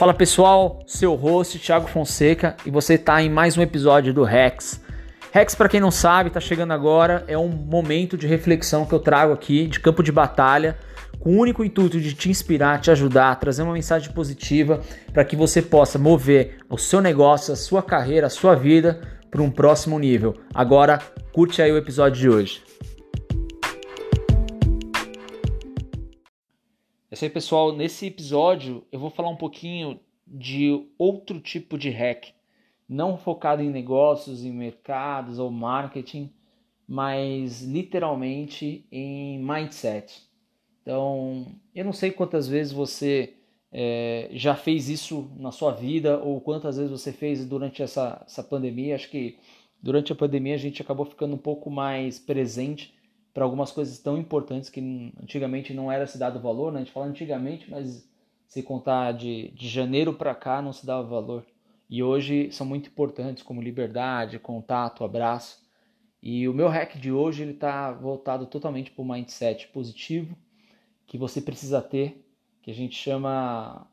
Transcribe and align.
Fala 0.00 0.14
pessoal, 0.14 0.82
seu 0.86 1.14
host 1.14 1.58
Thiago 1.58 1.86
Fonseca 1.86 2.56
e 2.64 2.70
você 2.70 2.94
está 2.94 3.22
em 3.22 3.28
mais 3.28 3.58
um 3.58 3.60
episódio 3.60 4.14
do 4.14 4.24
Rex. 4.24 4.80
Rex, 5.30 5.54
para 5.54 5.68
quem 5.68 5.78
não 5.78 5.90
sabe, 5.90 6.28
está 6.28 6.40
chegando 6.40 6.72
agora, 6.72 7.22
é 7.28 7.36
um 7.36 7.48
momento 7.48 8.16
de 8.16 8.26
reflexão 8.26 8.86
que 8.86 8.94
eu 8.94 8.98
trago 8.98 9.34
aqui 9.34 9.66
de 9.66 9.78
campo 9.78 10.02
de 10.02 10.10
batalha, 10.10 10.78
com 11.18 11.36
o 11.36 11.38
único 11.38 11.62
intuito 11.62 12.00
de 12.00 12.14
te 12.14 12.30
inspirar, 12.30 12.80
te 12.80 12.90
ajudar, 12.90 13.38
trazer 13.38 13.62
uma 13.62 13.74
mensagem 13.74 14.10
positiva 14.10 14.80
para 15.12 15.22
que 15.22 15.36
você 15.36 15.60
possa 15.60 15.98
mover 15.98 16.56
o 16.70 16.78
seu 16.78 17.02
negócio, 17.02 17.52
a 17.52 17.56
sua 17.56 17.82
carreira, 17.82 18.28
a 18.28 18.30
sua 18.30 18.54
vida 18.54 19.02
para 19.30 19.42
um 19.42 19.50
próximo 19.50 19.98
nível. 19.98 20.34
Agora, 20.54 20.98
curte 21.30 21.60
aí 21.60 21.70
o 21.70 21.76
episódio 21.76 22.18
de 22.18 22.30
hoje. 22.30 22.69
É 27.10 27.14
isso 27.14 27.24
aí, 27.24 27.30
pessoal. 27.30 27.74
Nesse 27.74 28.06
episódio 28.06 28.86
eu 28.92 29.00
vou 29.00 29.10
falar 29.10 29.30
um 29.30 29.36
pouquinho 29.36 29.98
de 30.24 30.86
outro 30.96 31.40
tipo 31.40 31.76
de 31.76 31.90
hack, 31.90 32.28
não 32.88 33.18
focado 33.18 33.62
em 33.62 33.68
negócios, 33.68 34.44
em 34.44 34.52
mercados 34.52 35.40
ou 35.40 35.50
marketing, 35.50 36.32
mas 36.86 37.62
literalmente 37.62 38.86
em 38.92 39.40
mindset. 39.40 40.22
Então, 40.82 41.46
eu 41.74 41.84
não 41.84 41.92
sei 41.92 42.12
quantas 42.12 42.46
vezes 42.46 42.72
você 42.72 43.34
é, 43.72 44.28
já 44.32 44.54
fez 44.54 44.88
isso 44.88 45.28
na 45.36 45.50
sua 45.50 45.72
vida 45.72 46.16
ou 46.20 46.40
quantas 46.40 46.76
vezes 46.76 46.92
você 46.92 47.12
fez 47.12 47.44
durante 47.44 47.82
essa, 47.82 48.22
essa 48.24 48.44
pandemia. 48.44 48.94
Acho 48.94 49.10
que 49.10 49.36
durante 49.82 50.12
a 50.12 50.16
pandemia 50.16 50.54
a 50.54 50.58
gente 50.58 50.80
acabou 50.80 51.06
ficando 51.06 51.34
um 51.34 51.38
pouco 51.38 51.70
mais 51.70 52.20
presente 52.20 52.94
para 53.32 53.44
algumas 53.44 53.70
coisas 53.70 53.98
tão 53.98 54.18
importantes 54.18 54.68
que 54.68 55.12
antigamente 55.22 55.72
não 55.72 55.90
era 55.90 56.06
se 56.06 56.18
dado 56.18 56.40
valor, 56.40 56.72
né? 56.72 56.80
A 56.80 56.84
gente 56.84 56.92
fala 56.92 57.06
antigamente, 57.06 57.70
mas 57.70 58.08
se 58.46 58.62
contar 58.62 59.12
de, 59.12 59.50
de 59.52 59.68
janeiro 59.68 60.12
para 60.14 60.34
cá 60.34 60.60
não 60.60 60.72
se 60.72 60.84
dava 60.84 61.06
valor. 61.06 61.46
E 61.88 62.02
hoje 62.02 62.50
são 62.52 62.66
muito 62.66 62.88
importantes, 62.88 63.42
como 63.42 63.62
liberdade, 63.62 64.38
contato, 64.38 65.04
abraço. 65.04 65.60
E 66.22 66.48
o 66.48 66.54
meu 66.54 66.68
hack 66.68 66.96
de 66.96 67.10
hoje 67.10 67.42
ele 67.42 67.52
está 67.52 67.92
voltado 67.92 68.46
totalmente 68.46 68.90
para 68.90 69.02
o 69.02 69.08
mindset 69.08 69.68
positivo 69.68 70.36
que 71.06 71.18
você 71.18 71.40
precisa 71.40 71.80
ter, 71.80 72.24
que 72.62 72.70
a 72.70 72.74
gente 72.74 72.94
chama 72.94 73.86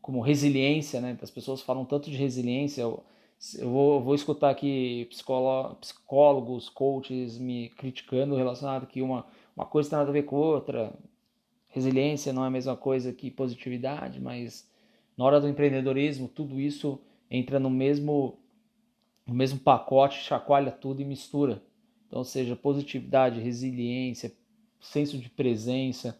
como 0.00 0.20
resiliência, 0.20 1.00
né? 1.00 1.18
As 1.20 1.30
pessoas 1.30 1.60
falam 1.62 1.84
tanto 1.84 2.10
de 2.10 2.16
resiliência, 2.16 2.84
eu 3.58 3.70
vou 3.70 4.14
escutar 4.14 4.50
aqui 4.50 5.06
psicólogos, 5.08 6.68
coaches 6.68 7.38
me 7.38 7.70
criticando 7.70 8.36
relacionado 8.36 8.86
que 8.86 9.00
uma, 9.00 9.26
uma 9.56 9.64
coisa 9.64 9.88
tem 9.88 9.98
nada 9.98 10.10
a 10.10 10.12
ver 10.12 10.24
com 10.24 10.36
outra. 10.36 10.92
Resiliência 11.68 12.32
não 12.32 12.44
é 12.44 12.48
a 12.48 12.50
mesma 12.50 12.76
coisa 12.76 13.12
que 13.12 13.30
positividade, 13.30 14.20
mas 14.20 14.68
na 15.16 15.24
hora 15.24 15.40
do 15.40 15.48
empreendedorismo, 15.48 16.28
tudo 16.28 16.60
isso 16.60 17.00
entra 17.30 17.60
no 17.60 17.70
mesmo, 17.70 18.38
no 19.26 19.34
mesmo 19.34 19.58
pacote, 19.58 20.22
chacoalha 20.22 20.72
tudo 20.72 21.00
e 21.00 21.04
mistura. 21.04 21.62
Então, 22.08 22.24
seja 22.24 22.56
positividade, 22.56 23.40
resiliência, 23.40 24.32
senso 24.80 25.16
de 25.16 25.30
presença, 25.30 26.18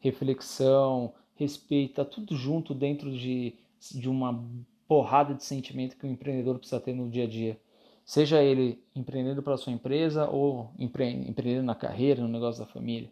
reflexão, 0.00 1.12
respeito, 1.34 1.94
tá 1.94 2.04
tudo 2.04 2.34
junto 2.34 2.74
dentro 2.74 3.12
de, 3.16 3.54
de 3.92 4.08
uma 4.08 4.42
porrada 4.88 5.34
de 5.34 5.44
sentimento 5.44 5.96
que 5.96 6.06
o 6.06 6.10
empreendedor 6.10 6.58
precisa 6.58 6.80
ter 6.80 6.94
no 6.94 7.08
dia 7.08 7.24
a 7.24 7.28
dia. 7.28 7.58
Seja 8.04 8.42
ele 8.42 8.80
empreendendo 8.94 9.42
para 9.42 9.56
sua 9.56 9.72
empresa 9.72 10.28
ou 10.28 10.70
empreendendo 10.78 11.64
na 11.64 11.74
carreira, 11.74 12.22
no 12.22 12.28
negócio 12.28 12.64
da 12.64 12.70
família. 12.70 13.10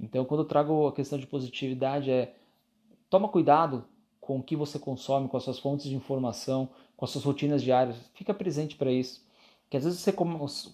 Então, 0.00 0.24
quando 0.24 0.40
eu 0.40 0.46
trago 0.46 0.86
a 0.86 0.92
questão 0.92 1.18
de 1.18 1.26
positividade, 1.26 2.10
é 2.10 2.34
toma 3.10 3.28
cuidado 3.28 3.84
com 4.20 4.38
o 4.38 4.42
que 4.42 4.56
você 4.56 4.78
consome, 4.78 5.28
com 5.28 5.36
as 5.36 5.44
suas 5.44 5.58
fontes 5.58 5.86
de 5.86 5.94
informação, 5.94 6.68
com 6.96 7.04
as 7.04 7.10
suas 7.10 7.24
rotinas 7.24 7.62
diárias. 7.62 7.96
Fica 8.14 8.34
presente 8.34 8.74
para 8.74 8.90
isso. 8.90 9.24
Que 9.68 9.76
às 9.76 9.84
vezes 9.84 10.00
você 10.00 10.12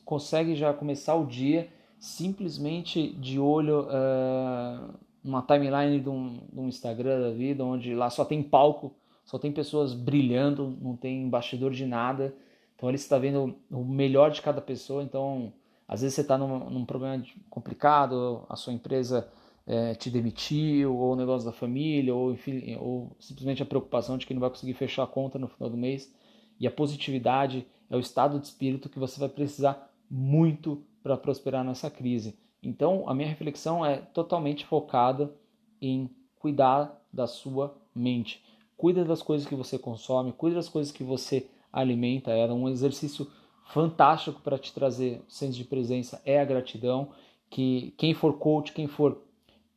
consegue 0.04 0.54
já 0.54 0.72
começar 0.72 1.14
o 1.14 1.26
dia 1.26 1.68
simplesmente 1.98 3.12
de 3.14 3.38
olho 3.38 3.82
uh, 3.82 4.94
numa 5.22 5.42
timeline 5.42 6.00
de 6.00 6.08
um, 6.08 6.40
de 6.52 6.60
um 6.60 6.68
Instagram 6.68 7.20
da 7.20 7.30
vida, 7.30 7.64
onde 7.64 7.94
lá 7.94 8.10
só 8.10 8.24
tem 8.24 8.42
palco 8.42 8.94
só 9.24 9.38
tem 9.38 9.52
pessoas 9.52 9.94
brilhando, 9.94 10.76
não 10.80 10.96
tem 10.96 11.28
bastidor 11.28 11.72
de 11.72 11.86
nada. 11.86 12.34
Então 12.76 12.88
ele 12.88 12.96
está 12.96 13.18
vendo 13.18 13.56
o 13.70 13.84
melhor 13.84 14.30
de 14.30 14.42
cada 14.42 14.60
pessoa. 14.60 15.02
Então, 15.02 15.52
às 15.86 16.00
vezes 16.02 16.14
você 16.14 16.22
está 16.22 16.36
num, 16.36 16.70
num, 16.70 16.84
problema 16.84 17.22
complicado, 17.48 18.44
a 18.48 18.56
sua 18.56 18.72
empresa 18.72 19.30
é, 19.66 19.94
te 19.94 20.10
demitiu, 20.10 20.96
ou 20.96 21.12
o 21.12 21.16
negócio 21.16 21.46
da 21.46 21.52
família, 21.52 22.14
ou, 22.14 22.32
enfim, 22.32 22.76
ou 22.80 23.16
simplesmente 23.20 23.62
a 23.62 23.66
preocupação 23.66 24.18
de 24.18 24.26
que 24.26 24.34
não 24.34 24.40
vai 24.40 24.50
conseguir 24.50 24.74
fechar 24.74 25.04
a 25.04 25.06
conta 25.06 25.38
no 25.38 25.48
final 25.48 25.70
do 25.70 25.76
mês. 25.76 26.12
E 26.58 26.66
a 26.66 26.70
positividade 26.70 27.66
é 27.88 27.96
o 27.96 28.00
estado 28.00 28.38
de 28.38 28.46
espírito 28.46 28.88
que 28.88 28.98
você 28.98 29.18
vai 29.20 29.28
precisar 29.28 29.90
muito 30.10 30.82
para 31.02 31.16
prosperar 31.16 31.64
nessa 31.64 31.90
crise. 31.90 32.36
Então, 32.62 33.08
a 33.08 33.14
minha 33.14 33.28
reflexão 33.28 33.84
é 33.84 33.96
totalmente 33.96 34.64
focada 34.66 35.32
em 35.80 36.08
cuidar 36.38 37.00
da 37.12 37.26
sua 37.26 37.76
mente 37.94 38.42
cuida 38.76 39.04
das 39.04 39.22
coisas 39.22 39.46
que 39.46 39.54
você 39.54 39.78
consome, 39.78 40.32
cuida 40.32 40.56
das 40.56 40.68
coisas 40.68 40.92
que 40.92 41.02
você 41.02 41.48
alimenta. 41.72 42.30
Era 42.30 42.52
um 42.52 42.68
exercício 42.68 43.30
fantástico 43.66 44.40
para 44.42 44.58
te 44.58 44.72
trazer 44.72 45.22
senso 45.28 45.56
de 45.56 45.64
presença 45.64 46.20
é 46.24 46.40
a 46.40 46.44
gratidão. 46.44 47.10
Que 47.48 47.94
quem 47.96 48.14
for 48.14 48.38
coach, 48.38 48.72
quem 48.72 48.86
for 48.86 49.22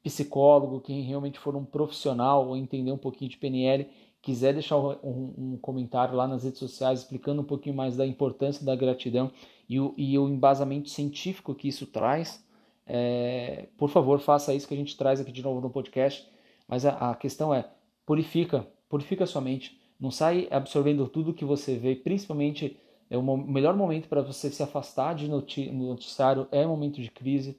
psicólogo, 0.04 0.82
quem 0.82 1.02
realmente 1.02 1.40
for 1.40 1.56
um 1.56 1.66
profissional 1.66 2.48
ou 2.48 2.56
entender 2.56 2.92
um 2.92 2.98
pouquinho 2.98 3.30
de 3.30 3.38
PNL, 3.38 3.90
quiser 4.22 4.54
deixar 4.54 4.78
um, 4.78 5.34
um, 5.38 5.58
comentário 5.62 6.16
lá 6.16 6.28
nas 6.28 6.44
redes 6.44 6.60
sociais 6.60 7.02
explicando 7.02 7.42
um 7.42 7.46
pouquinho 7.46 7.76
mais 7.76 7.98
da 7.98 8.06
importância 8.06 8.66
da 8.66 8.76
gratidão 8.76 9.32
e 9.68 9.80
o, 9.80 9.94
e 9.98 10.18
o 10.18 10.28
embasamento 10.28 10.90
científico 10.90 11.56
que 11.56 11.68
isso 11.68 11.88
traz, 11.88 12.44
é, 12.86 13.68
por 13.78 13.90
favor, 13.90 14.20
faça 14.20 14.54
isso 14.54 14.68
que 14.68 14.74
a 14.74 14.78
gente 14.78 14.96
traz 14.96 15.20
aqui 15.20 15.32
de 15.32 15.42
novo 15.42 15.60
no 15.60 15.70
podcast. 15.70 16.28
Mas 16.68 16.86
a, 16.86 17.12
a 17.12 17.16
questão 17.16 17.54
é, 17.54 17.68
purifica 18.06 18.68
purifica 18.90 19.26
sua 19.26 19.42
mente, 19.42 19.80
não 20.00 20.12
sai 20.12 20.48
absorvendo 20.52 21.08
tudo 21.08 21.34
que 21.34 21.46
você 21.46 21.78
vê, 21.78 21.96
principalmente 21.96 22.78
é 23.10 23.18
o 23.18 23.38
melhor 23.38 23.76
momento 23.76 24.08
para 24.08 24.22
você 24.22 24.50
se 24.50 24.64
afastar 24.64 25.14
de 25.14 25.28
noticiário 25.28 26.48
é 26.52 26.66
momento 26.66 27.02
de 27.02 27.12
crise. 27.12 27.58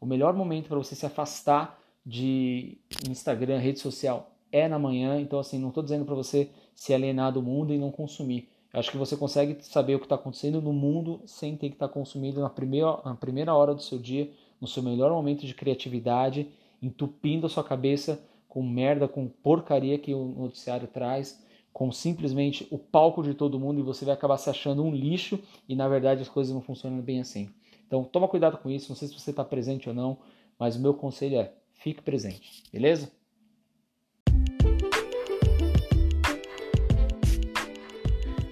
O 0.00 0.06
melhor 0.06 0.32
momento 0.34 0.68
para 0.68 0.78
você 0.78 0.94
se 0.94 1.04
afastar 1.04 1.78
de 2.04 2.78
Instagram, 3.08 3.58
rede 3.58 3.78
social 3.78 4.30
é 4.50 4.66
na 4.68 4.78
manhã. 4.78 5.20
Então 5.20 5.38
assim, 5.38 5.58
não 5.58 5.68
estou 5.68 5.82
dizendo 5.82 6.04
para 6.04 6.14
você 6.14 6.50
se 6.74 6.94
alienar 6.94 7.32
do 7.32 7.42
mundo 7.42 7.74
e 7.74 7.78
não 7.78 7.90
consumir. 7.90 8.48
Eu 8.72 8.80
acho 8.80 8.90
que 8.90 8.96
você 8.96 9.16
consegue 9.16 9.58
saber 9.60 9.94
o 9.94 9.98
que 9.98 10.06
está 10.06 10.14
acontecendo 10.14 10.60
no 10.60 10.72
mundo 10.72 11.20
sem 11.26 11.56
ter 11.56 11.68
que 11.68 11.76
estar 11.76 11.88
tá 11.88 11.94
consumindo 11.94 12.40
na 12.40 12.50
primeira, 12.50 12.98
na 13.04 13.14
primeira 13.14 13.54
hora 13.54 13.74
do 13.74 13.82
seu 13.82 13.98
dia, 13.98 14.30
no 14.60 14.66
seu 14.66 14.82
melhor 14.82 15.10
momento 15.10 15.46
de 15.46 15.54
criatividade, 15.54 16.50
entupindo 16.82 17.46
a 17.46 17.50
sua 17.50 17.64
cabeça 17.64 18.22
com 18.48 18.62
merda, 18.62 19.06
com 19.06 19.28
porcaria 19.28 19.98
que 19.98 20.14
o 20.14 20.24
noticiário 20.24 20.88
traz, 20.88 21.42
com 21.72 21.92
simplesmente 21.92 22.66
o 22.70 22.78
palco 22.78 23.22
de 23.22 23.34
todo 23.34 23.60
mundo 23.60 23.80
e 23.80 23.82
você 23.82 24.04
vai 24.04 24.14
acabar 24.14 24.38
se 24.38 24.48
achando 24.48 24.82
um 24.82 24.94
lixo 24.94 25.38
e 25.68 25.74
na 25.74 25.88
verdade 25.88 26.22
as 26.22 26.28
coisas 26.28 26.54
não 26.54 26.62
funcionam 26.62 27.00
bem 27.00 27.20
assim. 27.20 27.50
Então 27.86 28.02
toma 28.02 28.26
cuidado 28.28 28.58
com 28.58 28.70
isso, 28.70 28.88
não 28.88 28.96
sei 28.96 29.08
se 29.08 29.14
você 29.14 29.30
está 29.30 29.44
presente 29.44 29.88
ou 29.88 29.94
não, 29.94 30.18
mas 30.58 30.76
o 30.76 30.80
meu 30.80 30.94
conselho 30.94 31.36
é 31.36 31.52
fique 31.74 32.00
presente, 32.00 32.62
beleza? 32.72 33.10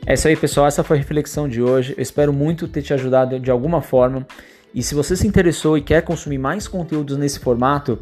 É 0.06 0.12
isso 0.12 0.28
aí, 0.28 0.37
pessoal. 0.37 0.66
Essa 0.66 0.84
foi 0.84 0.99
a 0.99 1.00
reflexão 1.00 1.49
de 1.49 1.62
hoje. 1.62 1.94
Eu 1.97 2.03
espero 2.03 2.31
muito 2.31 2.69
ter 2.69 2.82
te 2.82 2.93
ajudado 2.93 3.41
de 3.41 3.50
alguma 3.50 3.81
forma. 3.81 4.26
E 4.75 4.82
se 4.82 4.94
você 4.94 5.16
se 5.16 5.26
interessou 5.26 5.78
e 5.78 5.82
quer 5.82 6.03
consumir 6.03 6.37
mais 6.37 6.69
conteúdos 6.69 7.16
nesse 7.16 7.41
formato, 7.41 7.99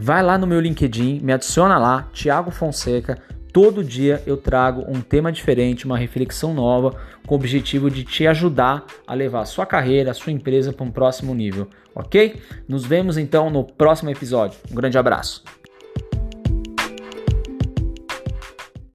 Vai 0.00 0.22
lá 0.22 0.38
no 0.38 0.46
meu 0.46 0.60
LinkedIn, 0.60 1.18
me 1.24 1.32
adiciona 1.32 1.76
lá, 1.76 2.08
Thiago 2.12 2.52
Fonseca. 2.52 3.18
Todo 3.52 3.82
dia 3.82 4.22
eu 4.24 4.36
trago 4.36 4.84
um 4.86 5.00
tema 5.00 5.32
diferente, 5.32 5.86
uma 5.86 5.98
reflexão 5.98 6.54
nova, 6.54 6.94
com 7.26 7.34
o 7.34 7.36
objetivo 7.36 7.90
de 7.90 8.04
te 8.04 8.24
ajudar 8.24 8.86
a 9.04 9.12
levar 9.12 9.40
a 9.40 9.44
sua 9.44 9.66
carreira, 9.66 10.12
a 10.12 10.14
sua 10.14 10.30
empresa 10.30 10.72
para 10.72 10.86
um 10.86 10.90
próximo 10.92 11.34
nível, 11.34 11.66
ok? 11.96 12.40
Nos 12.68 12.84
vemos 12.84 13.18
então 13.18 13.50
no 13.50 13.64
próximo 13.64 14.08
episódio. 14.08 14.56
Um 14.70 14.74
grande 14.76 14.96
abraço. 14.96 15.42